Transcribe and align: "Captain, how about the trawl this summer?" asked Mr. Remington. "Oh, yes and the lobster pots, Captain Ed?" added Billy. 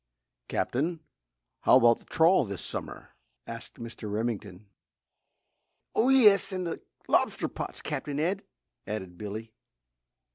"Captain, 0.47 1.01
how 1.59 1.77
about 1.77 1.99
the 1.99 2.05
trawl 2.05 2.43
this 2.43 2.65
summer?" 2.65 3.11
asked 3.45 3.75
Mr. 3.75 4.11
Remington. 4.11 4.65
"Oh, 5.93 6.09
yes 6.09 6.51
and 6.51 6.65
the 6.65 6.81
lobster 7.07 7.47
pots, 7.47 7.83
Captain 7.83 8.19
Ed?" 8.19 8.41
added 8.87 9.15
Billy. 9.15 9.53